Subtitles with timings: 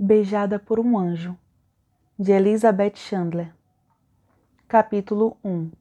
[0.00, 1.36] Beijada por um Anjo,
[2.16, 3.52] de Elizabeth Chandler.
[4.68, 5.72] Capítulo 1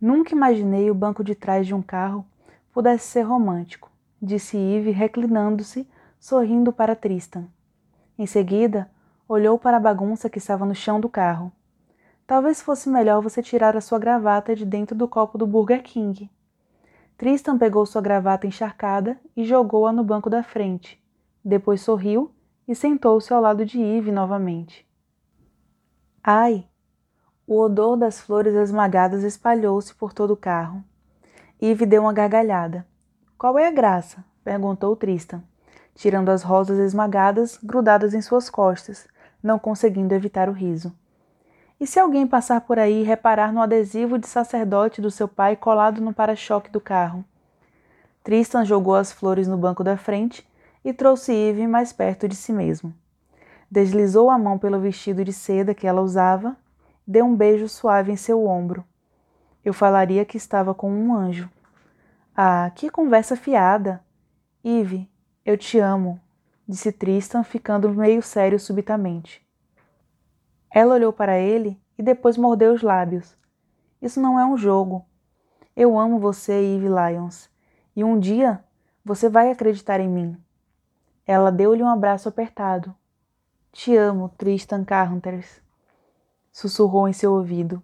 [0.00, 2.26] Nunca imaginei o banco de trás de um carro
[2.72, 3.88] pudesse ser romântico,
[4.20, 7.44] disse Eve, reclinando-se, sorrindo para Tristan.
[8.18, 8.90] Em seguida,
[9.28, 11.52] olhou para a bagunça que estava no chão do carro.
[12.26, 16.28] Talvez fosse melhor você tirar a sua gravata de dentro do copo do Burger King.
[17.16, 21.00] Tristan pegou sua gravata encharcada e jogou-a no banco da frente.
[21.44, 22.32] Depois sorriu
[22.66, 24.86] e sentou-se ao lado de Eve novamente.
[26.22, 26.66] Ai!
[27.46, 30.82] O odor das flores esmagadas espalhou-se por todo o carro.
[31.60, 32.84] Eve deu uma gargalhada.
[33.38, 34.24] Qual é a graça?
[34.42, 35.42] perguntou Tristan,
[35.94, 39.06] tirando as rosas esmagadas grudadas em suas costas,
[39.42, 40.92] não conseguindo evitar o riso.
[41.78, 45.54] E se alguém passar por aí e reparar no adesivo de sacerdote do seu pai
[45.54, 47.24] colado no para-choque do carro?
[48.24, 50.44] Tristan jogou as flores no banco da frente
[50.86, 52.94] e trouxe Eve mais perto de si mesmo.
[53.68, 56.56] Deslizou a mão pelo vestido de seda que ela usava,
[57.04, 58.84] deu um beijo suave em seu ombro.
[59.64, 61.50] Eu falaria que estava com um anjo.
[62.36, 64.00] Ah, que conversa fiada!
[64.64, 65.10] Eve,
[65.44, 66.20] eu te amo,
[66.68, 69.44] disse Tristan, ficando meio sério subitamente.
[70.72, 73.36] Ela olhou para ele e depois mordeu os lábios.
[74.00, 75.04] Isso não é um jogo.
[75.74, 77.50] Eu amo você, Eve Lyons,
[77.96, 78.62] e um dia
[79.04, 80.45] você vai acreditar em mim.
[81.26, 82.94] Ela deu-lhe um abraço apertado.
[83.72, 85.60] Te amo, Tristan Carruthers.
[86.52, 87.82] Sussurrou em seu ouvido.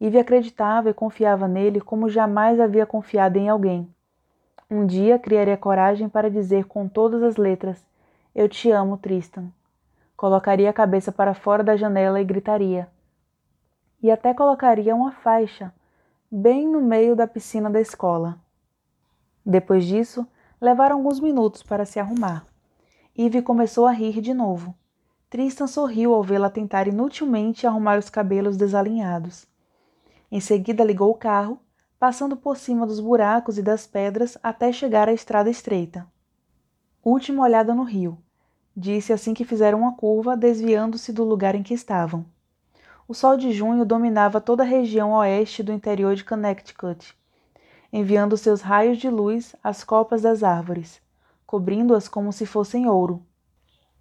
[0.00, 3.88] Ivy acreditava e confiava nele como jamais havia confiado em alguém.
[4.68, 7.80] Um dia criaria coragem para dizer com todas as letras:
[8.34, 9.46] Eu te amo, Tristan.
[10.16, 12.88] Colocaria a cabeça para fora da janela e gritaria.
[14.02, 15.72] E até colocaria uma faixa,
[16.30, 18.38] bem no meio da piscina da escola.
[19.46, 20.26] Depois disso,
[20.60, 22.49] levaram alguns minutos para se arrumar.
[23.22, 24.74] Eve começou a rir de novo.
[25.28, 29.46] Tristan sorriu ao vê-la tentar inutilmente arrumar os cabelos desalinhados.
[30.32, 31.58] Em seguida ligou o carro,
[31.98, 36.06] passando por cima dos buracos e das pedras até chegar à estrada estreita.
[37.04, 38.16] Última olhada no rio,
[38.74, 42.24] disse assim que fizeram uma curva, desviando-se do lugar em que estavam.
[43.06, 47.14] O sol de junho dominava toda a região oeste do interior de Connecticut,
[47.92, 51.02] enviando seus raios de luz às copas das árvores
[51.50, 53.26] cobrindo-as como se fossem ouro.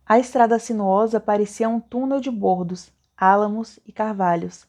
[0.06, 4.68] A estrada sinuosa parecia um túnel de bordos, álamos e carvalhos.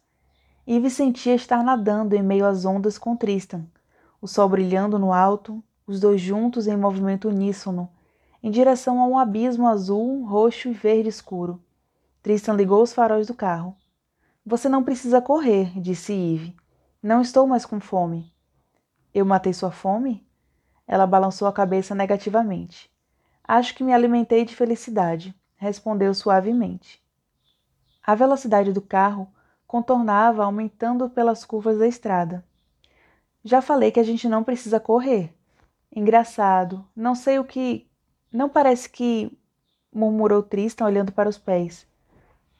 [0.66, 3.66] Eve sentia estar nadando em meio às ondas com Tristan,
[4.18, 7.86] o sol brilhando no alto, os dois juntos em movimento uníssono,
[8.42, 11.62] em direção a um abismo azul, roxo e verde escuro.
[12.22, 13.76] Tristan ligou os faróis do carro.
[14.42, 16.56] Você não precisa correr, disse Eve.
[17.02, 18.32] Não estou mais com fome.
[19.12, 20.26] Eu matei sua fome?
[20.92, 22.90] Ela balançou a cabeça negativamente.
[23.44, 27.00] Acho que me alimentei de felicidade, respondeu suavemente.
[28.02, 29.28] A velocidade do carro
[29.68, 32.44] contornava aumentando pelas curvas da estrada.
[33.44, 35.32] Já falei que a gente não precisa correr.
[35.94, 37.88] Engraçado, não sei o que.
[38.32, 39.30] Não parece que.
[39.94, 41.86] murmurou Tristan olhando para os pés.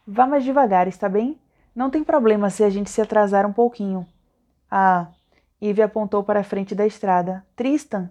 [0.07, 1.37] Vá mais devagar, está bem?
[1.75, 4.07] Não tem problema se a gente se atrasar um pouquinho.
[4.71, 5.09] Ah,
[5.61, 7.45] Ivy apontou para a frente da estrada.
[7.57, 8.09] Tristan,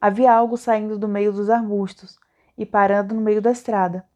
[0.00, 2.18] Havia algo saindo do meio dos arbustos
[2.56, 4.06] e parando no meio da estrada.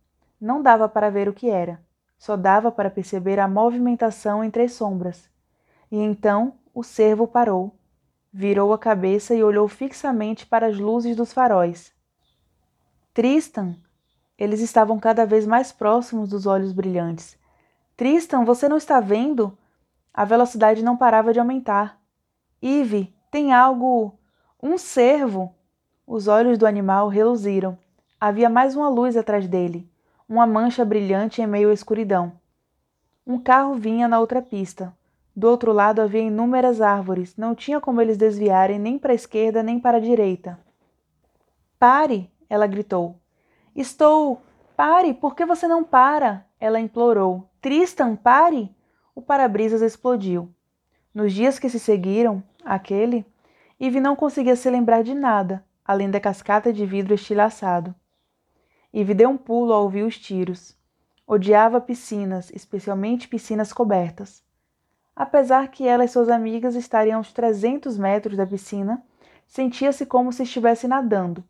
[0.41, 1.81] Não dava para ver o que era,
[2.19, 5.28] só dava para perceber a movimentação entre as sombras.
[5.91, 7.76] E então o cervo parou,
[8.32, 11.92] virou a cabeça e olhou fixamente para as luzes dos faróis.
[13.12, 13.76] Tristan!
[14.38, 17.38] Eles estavam cada vez mais próximos dos olhos brilhantes.
[17.97, 19.56] Tristan, você não está vendo?
[20.15, 22.00] A velocidade não parava de aumentar.
[22.60, 24.19] Eve, tem algo.
[24.62, 25.54] Um cervo!
[26.15, 27.78] Os olhos do animal reluziram.
[28.21, 29.91] Havia mais uma luz atrás dele,
[30.28, 32.34] uma mancha brilhante em meio à escuridão.
[33.27, 34.95] Um carro vinha na outra pista.
[35.34, 39.62] Do outro lado havia inúmeras árvores, não tinha como eles desviarem nem para a esquerda
[39.62, 40.61] nem para a direita.
[41.78, 42.31] Pare!
[42.47, 43.17] ela gritou.
[43.75, 44.42] Estou.
[44.77, 45.15] Pare!
[45.15, 46.45] Por que você não para?
[46.60, 47.48] Ela implorou.
[47.59, 48.71] Tristan, pare!
[49.15, 50.51] O para-brisas explodiu.
[51.15, 53.25] Nos dias que se seguiram, aquele,
[53.81, 57.95] Eve não conseguia se lembrar de nada, além da cascata de vidro estilhaçado.
[58.93, 60.77] Eve deu um pulo ao ouvir os tiros.
[61.27, 64.43] Odiava piscinas, especialmente piscinas cobertas.
[65.15, 69.03] Apesar que ela e suas amigas estariam a uns 300 metros da piscina,
[69.47, 71.45] sentia-se como se estivesse nadando.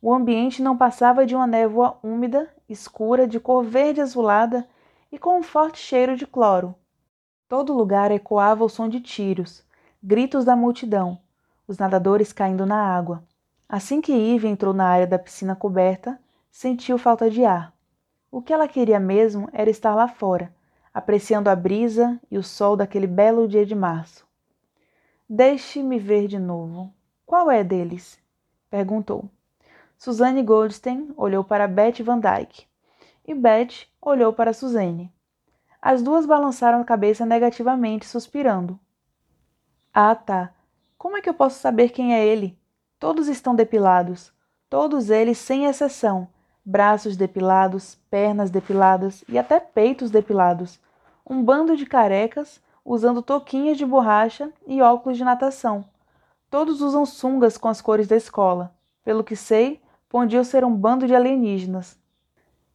[0.00, 4.66] O ambiente não passava de uma névoa úmida, escura, de cor verde azulada
[5.10, 6.74] e com um forte cheiro de cloro.
[7.48, 9.64] Todo lugar ecoava o som de tiros,
[10.02, 11.20] gritos da multidão,
[11.68, 13.22] os nadadores caindo na água.
[13.72, 16.20] Assim que Eve entrou na área da piscina coberta,
[16.50, 17.72] sentiu falta de ar.
[18.30, 20.54] O que ela queria mesmo era estar lá fora,
[20.92, 24.26] apreciando a brisa e o sol daquele belo dia de março.
[25.26, 26.92] Deixe-me ver de novo.
[27.24, 28.20] Qual é deles?
[28.68, 29.24] perguntou.
[29.96, 32.66] Suzanne Goldstein olhou para Betty Van Dyke
[33.26, 35.10] e Betty olhou para Suzanne.
[35.80, 38.78] As duas balançaram a cabeça negativamente, suspirando.
[39.94, 40.52] Ah, tá.
[40.98, 42.60] Como é que eu posso saber quem é ele?
[43.02, 44.32] Todos estão depilados.
[44.70, 46.28] Todos eles, sem exceção.
[46.64, 50.78] Braços depilados, pernas depiladas e até peitos depilados.
[51.28, 55.84] Um bando de carecas usando toquinhas de borracha e óculos de natação.
[56.48, 58.72] Todos usam sungas com as cores da escola.
[59.02, 61.98] Pelo que sei, podiam ser um bando de alienígenas.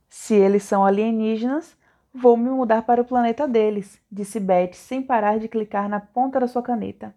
[0.09, 1.73] Se eles são alienígenas,
[2.13, 6.37] vou me mudar para o planeta deles, disse Beth sem parar de clicar na ponta
[6.37, 7.15] da sua caneta.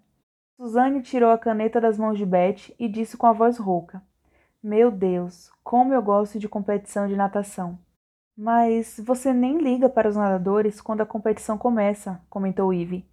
[0.60, 4.02] Suzanne tirou a caneta das mãos de Beth e disse com a voz rouca:
[4.62, 7.78] Meu Deus, como eu gosto de competição de natação.
[8.36, 13.08] Mas você nem liga para os nadadores quando a competição começa, comentou Ivy.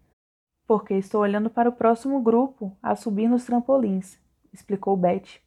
[0.68, 4.20] Porque estou olhando para o próximo grupo a subir nos trampolins,
[4.52, 5.40] explicou Beth.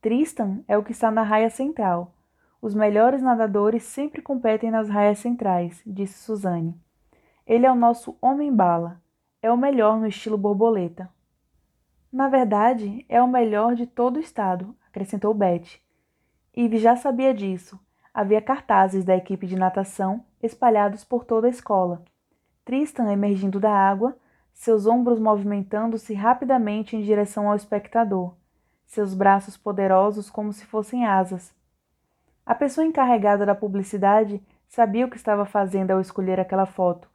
[0.00, 2.16] Tristan é o que está na raia central.
[2.60, 6.74] Os melhores nadadores sempre competem nas raias centrais, disse Suzane.
[7.46, 9.00] Ele é o nosso homem-bala.
[9.40, 11.08] É o melhor no estilo borboleta.
[12.12, 15.80] Na verdade, é o melhor de todo o estado, acrescentou Beth.
[16.56, 17.78] Eve já sabia disso.
[18.12, 22.02] Havia cartazes da equipe de natação espalhados por toda a escola.
[22.64, 24.16] Tristan emergindo da água,
[24.52, 28.34] seus ombros movimentando-se rapidamente em direção ao espectador
[28.88, 31.54] seus braços poderosos como se fossem asas.
[32.44, 37.08] A pessoa encarregada da publicidade sabia o que estava fazendo ao escolher aquela foto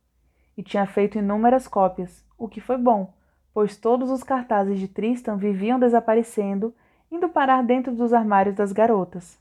[0.56, 3.12] e tinha feito inúmeras cópias, o que foi bom,
[3.54, 6.74] pois todos os cartazes de Tristan viviam desaparecendo,
[7.12, 9.40] indo parar dentro dos armários das garotas.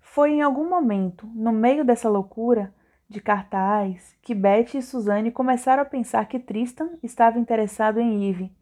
[0.00, 2.72] Foi em algum momento, no meio dessa loucura
[3.08, 8.52] de cartaz, que Betty e Suzanne começaram a pensar que Tristan estava interessado em Eve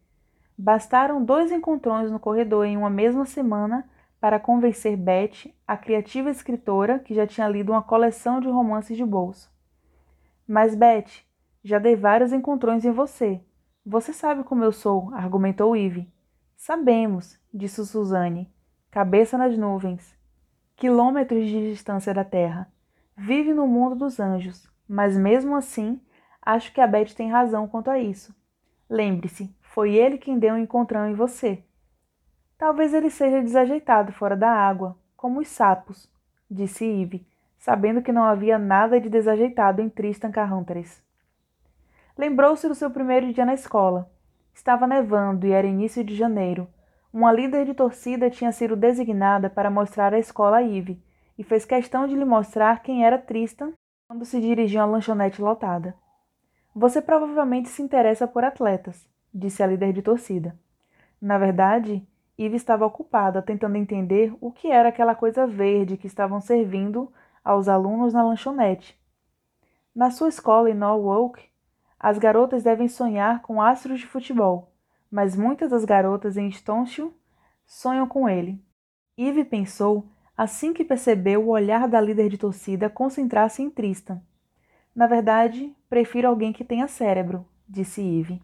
[0.56, 3.88] Bastaram dois encontrões no corredor em uma mesma semana
[4.20, 9.04] para convencer Beth, a criativa escritora que já tinha lido uma coleção de romances de
[9.04, 9.50] bolso.
[10.46, 11.24] Mas, Beth,
[11.64, 13.40] já dei vários encontrões em você.
[13.84, 16.08] Você sabe como eu sou, argumentou Eve.
[16.56, 18.48] Sabemos, disse Suzane,
[18.92, 20.16] cabeça nas nuvens.
[20.76, 22.70] Quilômetros de distância da Terra.
[23.16, 26.00] Vive no mundo dos anjos, mas mesmo assim,
[26.40, 28.32] acho que a Beth tem razão quanto a isso.
[28.88, 31.64] Lembre-se, foi ele quem deu um encontrão em você.
[32.56, 36.08] Talvez ele seja desajeitado fora da água, como os sapos,
[36.48, 37.26] disse Eve,
[37.58, 41.02] sabendo que não havia nada de desajeitado em Tristan Carrunteres.
[42.16, 44.10] Lembrou-se do seu primeiro dia na escola.
[44.52, 46.68] Estava nevando e era início de janeiro.
[47.12, 51.02] Uma líder de torcida tinha sido designada para mostrar a escola a Eve
[51.38, 53.72] e fez questão de lhe mostrar quem era Tristan
[54.08, 55.94] quando se dirigiam à lanchonete lotada.
[56.74, 60.56] Você provavelmente se interessa por atletas disse a líder de torcida.
[61.20, 62.06] Na verdade,
[62.36, 67.12] Eve estava ocupada tentando entender o que era aquela coisa verde que estavam servindo
[67.44, 68.98] aos alunos na lanchonete.
[69.94, 71.42] Na sua escola em Norwalk,
[72.02, 74.72] as garotas devem sonhar com astros de futebol,
[75.08, 77.12] mas muitas das garotas em Stoneshire
[77.64, 78.60] sonham com ele.
[79.16, 84.20] Eve pensou assim que percebeu o olhar da líder de torcida concentrar-se em Tristan.
[84.92, 88.42] Na verdade, prefiro alguém que tenha cérebro, disse Eve.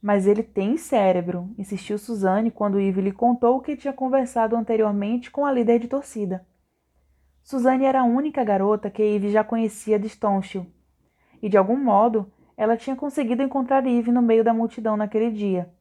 [0.00, 5.44] Mas ele tem cérebro, insistiu Suzanne quando Eve lhe contou que tinha conversado anteriormente com
[5.44, 6.46] a líder de torcida.
[7.42, 10.66] Suzanne era a única garota que Eve já conhecia de Stoneshell,
[11.42, 15.72] e de algum modo ela tinha conseguido encontrar Eve no meio da multidão naquele dia.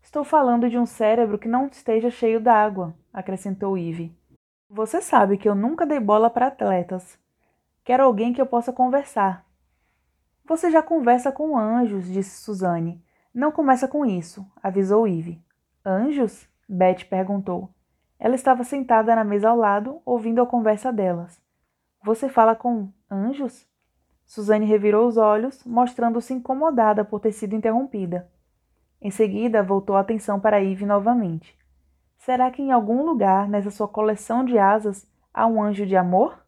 [0.00, 4.16] Estou falando de um cérebro que não esteja cheio d'água, acrescentou Eve.
[4.70, 7.18] Você sabe que eu nunca dei bola para atletas.
[7.82, 9.44] Quero alguém que eu possa conversar.
[10.44, 13.02] Você já conversa com anjos, disse Suzanne.
[13.34, 15.42] Não começa com isso, avisou Eve.
[15.84, 16.48] Anjos?
[16.68, 17.70] Beth perguntou.
[18.20, 21.42] Ela estava sentada na mesa ao lado, ouvindo a conversa delas.
[22.04, 23.66] Você fala com anjos?
[24.28, 28.30] Suzane revirou os olhos, mostrando-se incomodada por ter sido interrompida.
[29.00, 31.58] Em seguida, voltou a atenção para Eve novamente.
[32.18, 36.44] Será que em algum lugar nessa sua coleção de asas há um anjo de amor?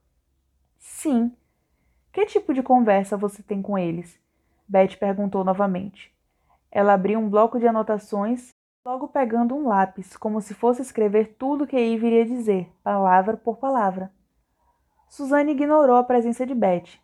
[0.79, 1.35] Sim.
[2.13, 4.21] Que tipo de conversa você tem com eles?
[4.69, 6.15] Beth perguntou novamente.
[6.71, 8.53] Ela abriu um bloco de anotações,
[8.85, 13.39] logo pegando um lápis, como se fosse escrever tudo o que Eve iria dizer, palavra
[13.39, 14.13] por palavra.
[15.09, 17.01] Suzane ignorou a presença de Beth.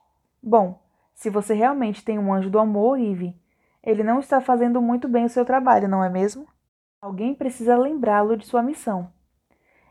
[0.48, 0.80] Bom,
[1.12, 3.34] se você realmente tem um anjo do amor, Eve,
[3.82, 6.46] ele não está fazendo muito bem o seu trabalho, não é mesmo?
[7.02, 9.10] Alguém precisa lembrá-lo de sua missão.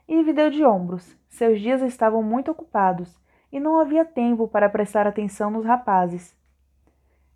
[0.08, 1.14] Eve deu de ombros.
[1.28, 3.20] Seus dias estavam muito ocupados
[3.52, 6.34] e não havia tempo para prestar atenção nos rapazes.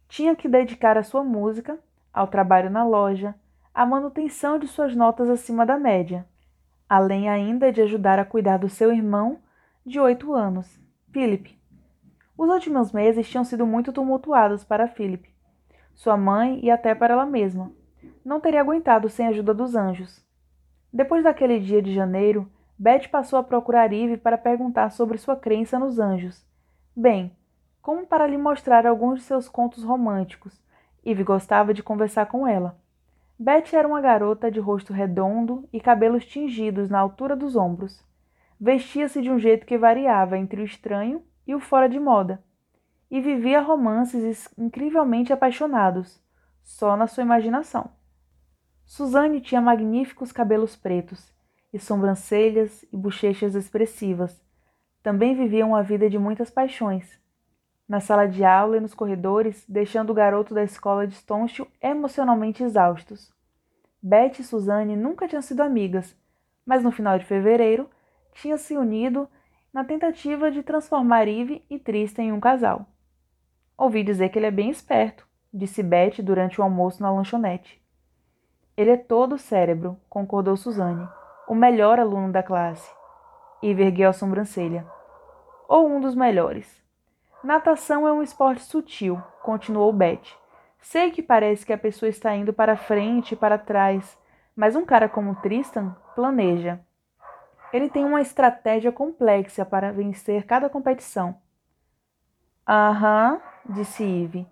[0.08, 1.78] Tinha que dedicar a sua música,
[2.14, 3.36] ao trabalho na loja,
[3.74, 6.26] à manutenção de suas notas acima da média,
[6.88, 9.40] além ainda de ajudar a cuidar do seu irmão
[9.86, 10.80] de oito anos,
[11.12, 11.59] Philip.
[12.40, 15.30] Os últimos meses tinham sido muito tumultuados para Philip,
[15.94, 17.70] sua mãe e até para ela mesma.
[18.24, 20.26] Não teria aguentado sem a ajuda dos anjos.
[20.92, 25.78] Depois daquele dia de janeiro, Beth passou a procurar Eve para perguntar sobre sua crença
[25.78, 26.48] nos anjos.
[26.96, 27.36] Bem,
[27.82, 30.64] como para lhe mostrar alguns de seus contos românticos.
[31.06, 32.80] Eve gostava de conversar com ela.
[33.38, 38.02] Beth era uma garota de rosto redondo e cabelos tingidos na altura dos ombros.
[38.58, 42.44] Vestia-se de um jeito que variava entre o estranho e o fora de moda,
[43.10, 46.22] e vivia romances incrivelmente apaixonados,
[46.62, 47.90] só na sua imaginação.
[48.86, 51.34] Suzanne tinha magníficos cabelos pretos
[51.74, 54.40] e sobrancelhas e bochechas expressivas.
[55.02, 57.20] Também viviam uma vida de muitas paixões.
[57.88, 62.64] Na sala de aula e nos corredores, deixando o garoto da escola de Stoneship emocionalmente
[62.64, 63.34] exaustos.
[64.00, 66.16] Beth e Suzanne nunca tinham sido amigas,
[66.64, 67.90] mas no final de fevereiro
[68.36, 69.28] tinham se unido
[69.74, 72.86] na tentativa de transformar Eve e Tristan em um casal.
[73.78, 77.82] Ouvi dizer que ele é bem esperto, disse Beth durante o almoço na lanchonete.
[78.76, 81.08] Ele é todo cérebro, concordou Suzanne
[81.50, 82.94] o melhor aluno da classe.
[83.60, 84.86] E ergueu a sobrancelha.
[85.68, 86.82] Ou um dos melhores.
[87.44, 90.38] Natação é um esporte sutil, continuou Beth.
[90.80, 94.16] Sei que parece que a pessoa está indo para frente e para trás,
[94.56, 96.80] mas um cara como Tristan planeja.
[97.72, 101.36] Ele tem uma estratégia complexa para vencer cada competição.
[102.68, 104.48] Aham, disse Eve.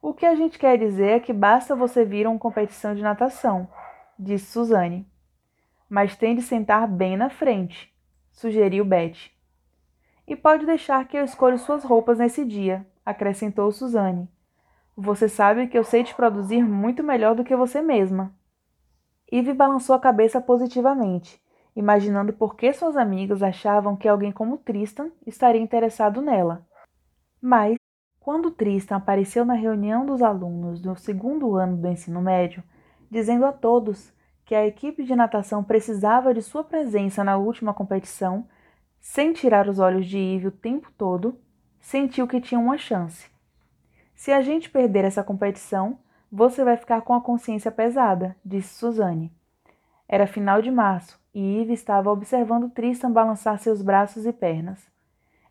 [0.00, 3.02] O que a gente quer dizer é que basta você vir a uma competição de
[3.02, 3.68] natação,
[4.18, 5.06] disse Suzane
[5.88, 7.94] mas tem de sentar bem na frente,
[8.32, 9.34] sugeriu Betty.
[10.26, 14.28] E pode deixar que eu escolha suas roupas nesse dia, acrescentou Suzane.
[14.96, 18.34] Você sabe que eu sei te produzir muito melhor do que você mesma.
[19.30, 21.40] Eve balançou a cabeça positivamente,
[21.76, 26.66] imaginando por que suas amigas achavam que alguém como Tristan estaria interessado nela.
[27.40, 27.76] Mas,
[28.18, 32.64] quando Tristan apareceu na reunião dos alunos do segundo ano do ensino médio,
[33.10, 34.10] dizendo a todos
[34.46, 38.48] que a equipe de natação precisava de sua presença na última competição,
[38.98, 41.38] sem tirar os olhos de Eve o tempo todo,
[41.78, 43.28] sentiu que tinha uma chance.
[44.14, 45.98] Se a gente perder essa competição,
[46.32, 49.30] você vai ficar com a consciência pesada, disse Suzane.
[50.08, 54.90] Era final de março e Eve estava observando Tristan balançar seus braços e pernas.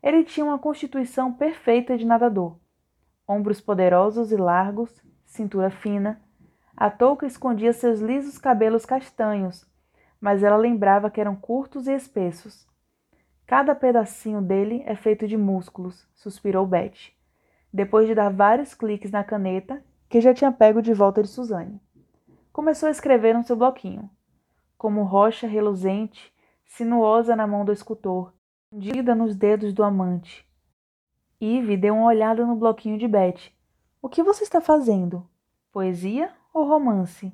[0.02, 2.58] Ele tinha uma constituição perfeita de nadador.
[3.28, 4.90] Ombros poderosos e largos,
[5.28, 6.20] cintura fina,
[6.76, 9.64] a touca escondia seus lisos cabelos castanhos,
[10.20, 12.68] mas ela lembrava que eram curtos e espessos.
[13.46, 17.14] Cada pedacinho dele é feito de músculos, suspirou Beth,
[17.72, 21.80] depois de dar vários cliques na caneta que já tinha pego de volta de Suzane.
[22.52, 24.10] Começou a escrever no seu bloquinho,
[24.78, 26.34] como rocha reluzente,
[26.66, 28.34] sinuosa na mão do escultor,
[28.70, 30.46] fundida nos dedos do amante.
[31.40, 33.52] Eve deu uma olhada no bloquinho de Beth.
[34.02, 35.28] O que você está fazendo?
[35.72, 37.34] Poesia ou romance?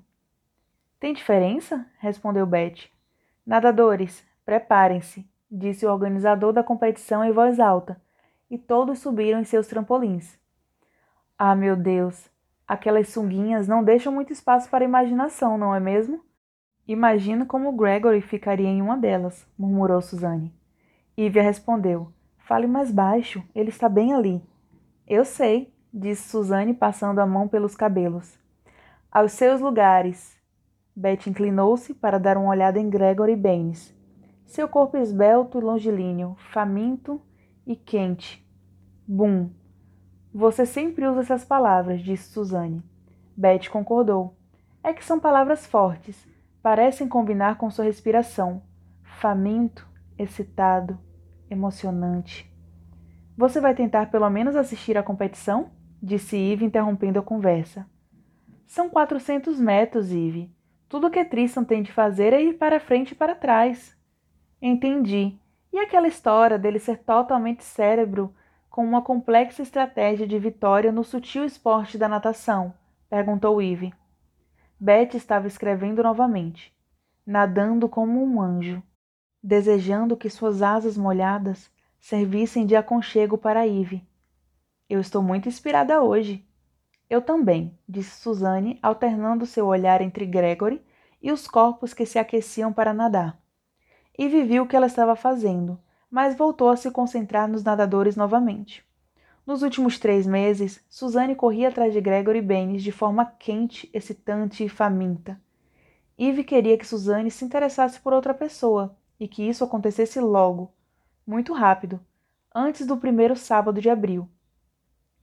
[1.00, 1.86] Tem diferença?
[2.00, 2.90] respondeu Beth.
[3.46, 8.02] Nadadores, preparem-se, disse o organizador da competição em voz alta,
[8.50, 10.38] e todos subiram em seus trampolins.
[11.38, 12.30] Ah, meu Deus!
[12.68, 16.24] Aquelas sunguinhas não deixam muito espaço para imaginação, não é mesmo?
[16.88, 20.54] Imagino como Gregory ficaria em uma delas, murmurou Suzanne.
[21.16, 24.42] Ivia respondeu: Fale mais baixo, ele está bem ali.
[25.08, 28.38] Eu sei, disse Suzanne, passando a mão pelos cabelos.
[29.12, 30.40] Aos seus lugares.
[30.96, 33.96] Betty inclinou-se para dar uma olhada em Gregory Baines.
[34.46, 37.22] Seu corpo esbelto e longilíneo, faminto
[37.66, 38.46] e quente.
[39.08, 39.50] Bum.
[40.34, 42.84] Você sempre usa essas palavras, disse Suzanne.
[43.36, 44.36] Betty concordou.
[44.84, 46.31] É que são palavras fortes.
[46.62, 48.62] Parecem combinar com sua respiração.
[49.04, 49.88] Faminto,
[50.18, 51.00] excitado,
[51.50, 52.52] emocionante.
[53.36, 55.72] Você vai tentar pelo menos assistir à competição?
[56.02, 57.88] disse Eve, interrompendo a conversa.
[58.68, 60.56] São quatrocentos metros, Ive.
[60.88, 63.98] Tudo o que Tristan tem de fazer é ir para frente e para trás.
[64.62, 65.38] Entendi.
[65.74, 68.34] E aquela história dele ser totalmente cérebro
[68.70, 72.74] com uma complexa estratégia de vitória no sutil esporte da natação?
[73.10, 73.94] perguntou Eve.
[74.84, 76.76] Beth estava escrevendo novamente,
[77.24, 78.82] nadando como um anjo,
[79.42, 81.70] desejando que suas asas molhadas
[82.00, 84.04] servissem de aconchego para Eve.
[84.90, 86.44] Eu estou muito inspirada hoje,
[87.08, 90.84] eu também, disse Suzanne, alternando seu olhar entre Gregory
[91.22, 93.40] e os corpos que se aqueciam para nadar.
[94.18, 98.84] Eve viu o que ela estava fazendo, mas voltou a se concentrar nos nadadores novamente.
[99.46, 104.70] Nos últimos três meses, Suzanne corria atrás de Gregory Baines de forma quente, excitante e
[104.70, 105.42] faminta.
[106.18, 110.72] Eve queria que Suzanne se interessasse por outra pessoa e que isso acontecesse logo,
[111.26, 112.00] muito rápido,
[112.54, 114.30] antes do primeiro sábado de abril.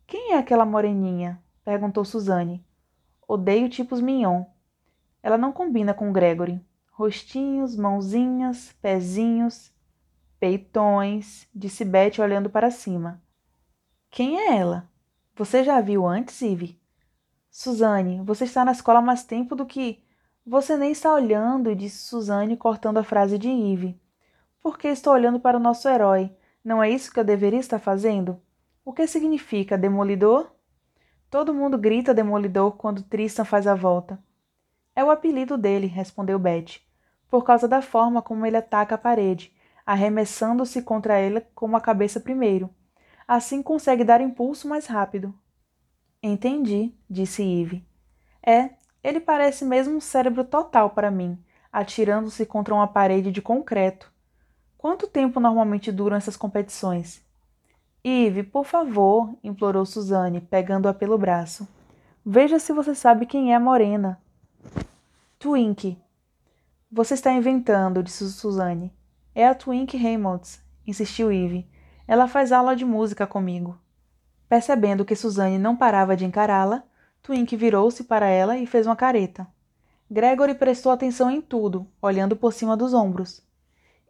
[0.07, 1.41] Quem é aquela moreninha?
[1.65, 2.65] perguntou Suzanne.
[3.29, 4.45] Odeio tipos mignon.
[5.23, 6.61] Ela não combina com Gregory.
[6.91, 9.71] Rostinhos, mãozinhas, pezinhos,
[10.41, 13.23] peitões, disse Betty olhando para cima.
[14.11, 14.89] Quem é ela?
[15.37, 16.81] Você já a viu antes, Eve?
[17.51, 20.03] Suzanne, você está na escola mais tempo do que.
[20.47, 24.01] Você nem está olhando, disse Suzane, cortando a frase de Eve.
[24.63, 26.35] Porque estou olhando para o nosso herói.
[26.65, 28.41] Não é isso que eu deveria estar fazendo?
[28.85, 30.51] O que significa demolidor?
[31.31, 34.19] Todo mundo grita demolidor quando Tristan faz a volta.
[34.97, 36.85] É o apelido dele, respondeu Betty,
[37.31, 42.19] por causa da forma como ele ataca a parede, arremessando-se contra ela com a cabeça
[42.19, 42.71] primeiro.
[43.29, 45.35] Assim consegue dar impulso mais rápido.
[46.23, 47.87] Entendi, disse Eve.
[48.43, 48.71] É,
[49.05, 51.39] ele parece mesmo um cérebro total para mim,
[51.71, 54.11] atirando-se contra uma parede de concreto.
[54.79, 57.23] Quanto tempo normalmente duram essas competições?
[58.03, 61.69] Eve, por favor, implorou Suzane, pegando-a pelo braço.
[62.25, 64.19] Veja se você sabe quem é a Morena.
[65.39, 65.99] Twink.
[66.91, 68.91] Você está inventando, disse Suzane.
[69.35, 71.69] É a Twink Reynolds, insistiu Eve.
[72.09, 73.79] Ela faz aula de música comigo.
[74.49, 76.83] Percebendo que Suzane não parava de encará-la,
[77.23, 79.47] Twink virou-se para ela e fez uma careta.
[80.11, 83.47] Gregory prestou atenção em tudo, olhando por cima dos ombros.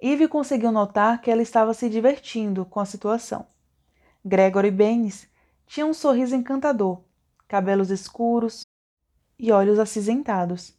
[0.01, 3.47] Eve conseguiu notar que ela estava se divertindo com a situação.
[4.25, 5.29] Gregory Baines
[5.67, 7.01] tinha um sorriso encantador,
[7.49, 8.65] cabelos escuros
[9.37, 10.73] e olhos acinzentados.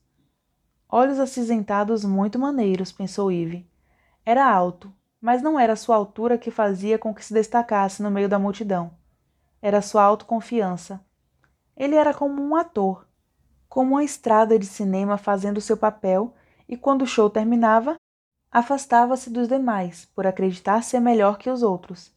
[0.88, 3.70] Olhos acinzentados muito maneiros, pensou Eve.
[4.26, 4.90] Era alto,
[5.22, 8.92] mas não era sua altura que fazia com que se destacasse no meio da multidão.
[9.62, 11.04] Era sua autoconfiança,
[11.80, 13.08] ele era como um ator,
[13.70, 16.34] como uma estrada de cinema fazendo seu papel,
[16.68, 17.96] e quando o show terminava,
[18.52, 22.12] afastava-se dos demais por acreditar ser melhor que os outros.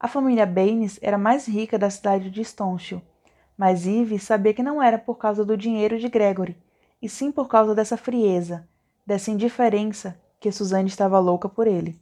[0.00, 3.02] A família Baines era mais rica da cidade de Stoneshell,
[3.58, 6.56] mas Eve sabia que não era por causa do dinheiro de Gregory,
[7.00, 8.66] e sim por causa dessa frieza,
[9.06, 12.00] dessa indiferença que Suzanne estava louca por ele.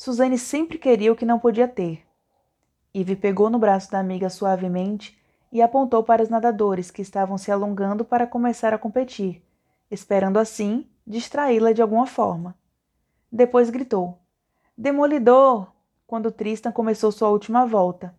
[0.00, 2.06] Suzanne sempre queria o que não podia ter.
[2.94, 5.20] Eve pegou no braço da amiga suavemente
[5.52, 9.42] e apontou para os nadadores que estavam se alongando para começar a competir,
[9.90, 12.56] esperando assim distraí-la de alguma forma.
[13.30, 14.18] Depois gritou:
[14.74, 15.70] Demolidor!
[16.06, 18.14] quando Tristan começou sua última volta.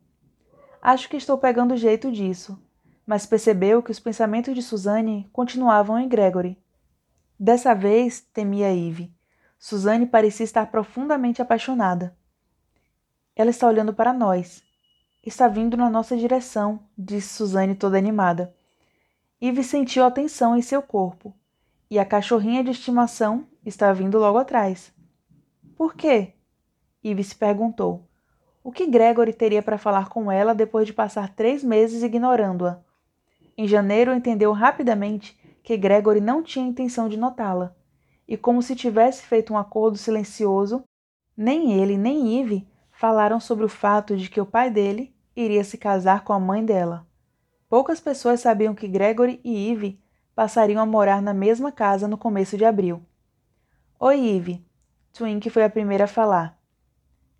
[0.83, 2.61] Acho que estou pegando jeito disso,
[3.07, 6.59] mas percebeu que os pensamentos de Suzanne continuavam em Gregory.
[7.39, 9.11] Dessa vez, temia Eve.
[9.61, 12.13] Suzanne parecia estar profundamente apaixonada.
[13.33, 14.61] Ela está olhando para nós,
[15.23, 18.55] Está vindo na nossa direção, disse Suzane toda animada.
[19.39, 21.31] Eve sentiu a tensão em seu corpo,
[21.91, 24.91] e a cachorrinha de estimação está vindo logo atrás.
[25.75, 26.33] Por quê?
[27.03, 28.09] Eve se perguntou.
[28.63, 32.79] O que Gregory teria para falar com ela depois de passar três meses ignorando-a?
[33.55, 37.75] Em janeiro entendeu rapidamente que Gregory não tinha intenção de notá-la,
[38.31, 40.85] e como se tivesse feito um acordo silencioso,
[41.35, 45.77] nem ele nem Eve falaram sobre o fato de que o pai dele iria se
[45.77, 47.05] casar com a mãe dela.
[47.67, 50.01] Poucas pessoas sabiam que Gregory e Eve
[50.33, 53.03] passariam a morar na mesma casa no começo de abril.
[53.99, 54.65] Oi, Eve.
[55.11, 56.57] Twink foi a primeira a falar.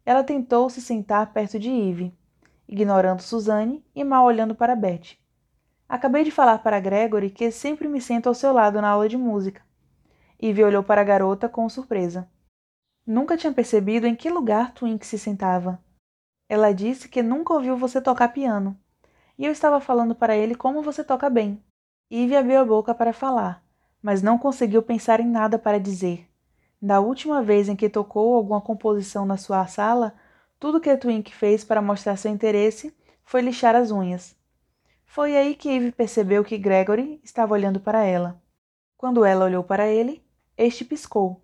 [0.05, 2.13] Ela tentou se sentar perto de Eve,
[2.67, 5.15] ignorando Suzanne e mal olhando para Beth.
[5.87, 9.15] Acabei de falar para Gregory que sempre me sento ao seu lado na aula de
[9.15, 9.70] música.
[10.41, 12.27] Eve olhou para a garota com surpresa.
[13.05, 15.79] Nunca tinha percebido em que lugar Twink se sentava.
[16.49, 18.75] Ela disse que nunca ouviu você tocar piano.
[19.37, 21.63] E eu estava falando para ele como você toca bem.
[22.09, 23.63] Ivy abriu a boca para falar,
[24.01, 26.27] mas não conseguiu pensar em nada para dizer.
[26.81, 30.15] Da última vez em que tocou alguma composição na sua sala,
[30.59, 34.35] tudo que Twink fez para mostrar seu interesse foi lixar as unhas.
[35.05, 38.41] Foi aí que Eve percebeu que Gregory estava olhando para ela.
[38.97, 40.23] Quando ela olhou para ele,
[40.57, 41.41] este piscou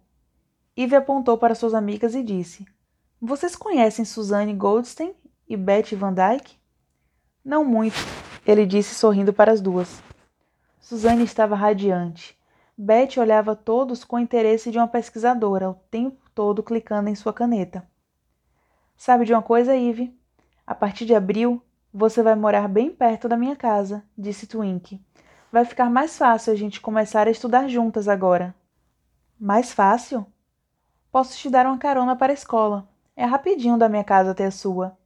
[0.78, 2.64] Eve apontou para suas amigas e disse:
[3.20, 5.16] Vocês conhecem Suzanne Goldstein
[5.50, 6.56] e Betty Van Dyke?
[7.44, 7.98] Não muito,
[8.46, 10.04] ele disse sorrindo para as duas.
[10.80, 12.38] Suzanne estava radiante.
[12.78, 17.34] Betty olhava todos com o interesse de uma pesquisadora, o tempo todo clicando em sua
[17.34, 17.84] caneta.
[18.96, 20.16] Sabe de uma coisa, Eve?
[20.66, 21.60] A partir de abril,
[21.92, 25.02] você vai morar bem perto da minha casa, disse Twink.
[25.52, 28.54] Vai ficar mais fácil a gente começar a estudar juntas agora.
[29.40, 30.26] Mais fácil?
[31.12, 32.90] Posso te dar uma carona para a escola.
[33.16, 34.98] É rapidinho da minha casa até a sua.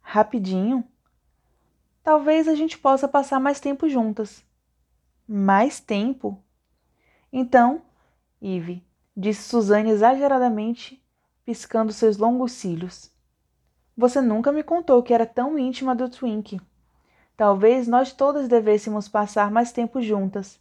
[0.00, 0.82] Rapidinho?
[2.02, 4.42] Talvez a gente possa passar mais tempo juntas.
[5.26, 6.42] Mais tempo?
[7.30, 7.82] Então,
[8.40, 8.82] Eve,
[9.14, 11.04] disse Suzane exageradamente,
[11.44, 13.10] piscando seus longos cílios.
[13.94, 16.58] Você nunca me contou que era tão íntima do Twink.
[17.36, 20.58] Talvez nós todas devêssemos passar mais tempo juntas.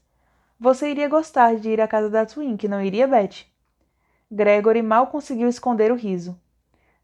[0.59, 3.45] Você iria gostar de ir à casa da Twink, não iria, Beth?
[4.31, 6.35] Gregory mal conseguiu esconder o riso.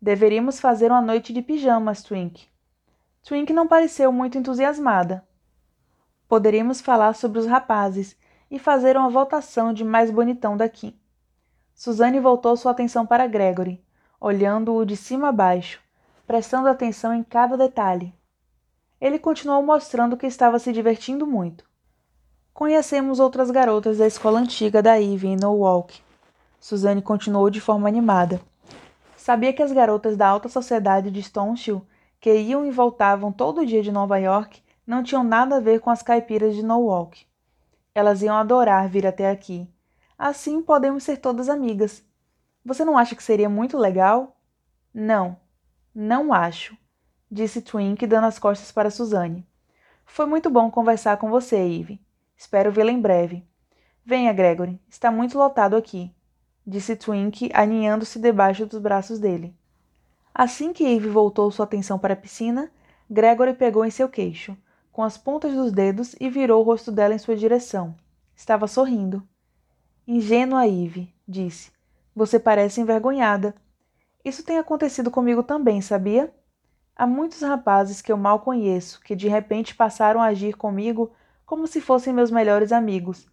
[0.01, 2.47] Deveríamos fazer uma noite de pijamas, Twink.
[3.21, 5.23] Twink não pareceu muito entusiasmada.
[6.27, 8.17] Poderíamos falar sobre os rapazes
[8.49, 10.99] e fazer uma votação de mais bonitão daqui.
[11.75, 13.85] Suzane voltou sua atenção para Gregory,
[14.19, 15.79] olhando-o de cima a baixo,
[16.25, 18.15] prestando atenção em cada detalhe.
[18.99, 21.71] Ele continuou mostrando que estava se divertindo muito.
[22.53, 25.99] Conhecemos outras garotas da escola antiga da Eve em Norwalk.
[26.59, 28.39] Suzane continuou de forma animada.
[29.17, 31.83] Sabia que as garotas da alta sociedade de Stoneshill
[32.19, 35.89] que iam e voltavam todo dia de Nova York não tinham nada a ver com
[35.89, 37.25] as caipiras de Norwalk.
[37.95, 39.67] Elas iam adorar vir até aqui.
[40.15, 42.05] Assim podemos ser todas amigas.
[42.63, 44.37] Você não acha que seria muito legal?
[44.93, 45.37] Não,
[45.93, 46.77] não acho,
[47.31, 49.43] disse Twink, dando as costas para Suzane.
[50.05, 51.99] Foi muito bom conversar com você, Eve.
[52.43, 53.47] Espero vê-la em breve.
[54.05, 54.77] Venha, Gregory.
[54.89, 56.13] Está muito lotado aqui,
[56.67, 59.55] disse Twink, aninhando-se debaixo dos braços dele.
[60.35, 62.69] Assim que Eve voltou sua atenção para a piscina,
[63.09, 64.57] Gregory pegou em seu queixo,
[64.91, 67.95] com as pontas dos dedos e virou o rosto dela em sua direção.
[68.35, 69.25] Estava sorrindo.
[70.05, 71.71] Ingênua Eve, disse.
[72.13, 73.55] Você parece envergonhada.
[74.23, 76.29] Isso tem acontecido comigo também, sabia?
[76.93, 81.09] Há muitos rapazes que eu mal conheço que de repente passaram a agir comigo
[81.45, 83.27] como se fossem meus melhores amigos,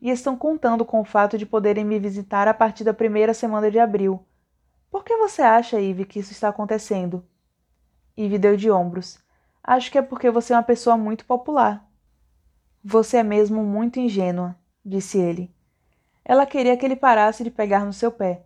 [0.00, 3.70] e estão contando com o fato de poderem me visitar a partir da primeira semana
[3.70, 4.24] de abril
[4.92, 7.26] por que você acha, Eve, que isso está acontecendo?
[8.14, 9.18] Eve deu de ombros.
[9.64, 11.90] Acho que é porque você é uma pessoa muito popular.
[12.84, 15.50] Você é mesmo muito ingênua, disse ele.
[16.22, 18.44] Ela queria que ele parasse de pegar no seu pé.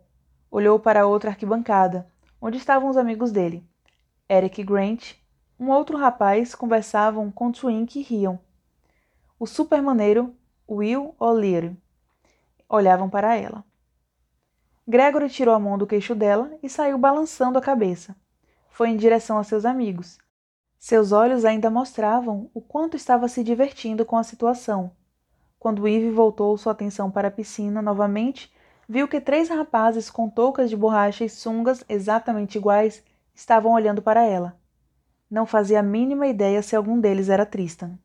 [0.49, 2.07] Olhou para outra arquibancada,
[2.41, 3.67] onde estavam os amigos dele.
[4.29, 5.15] Eric Grant,
[5.59, 8.39] um outro rapaz, conversavam com Twink e riam.
[9.39, 10.35] O supermaneiro
[10.67, 11.77] Will O'Leary
[12.67, 13.63] olhavam para ela.
[14.87, 18.15] Gregory tirou a mão do queixo dela e saiu balançando a cabeça.
[18.71, 20.17] Foi em direção a seus amigos.
[20.79, 24.89] Seus olhos ainda mostravam o quanto estava se divertindo com a situação.
[25.59, 28.51] Quando Eve voltou sua atenção para a piscina novamente,
[28.89, 33.03] viu que três rapazes com toucas de borracha e sungas exatamente iguais
[33.35, 34.59] estavam olhando para ela.
[35.29, 37.99] Não fazia a mínima ideia se algum deles era Tristan.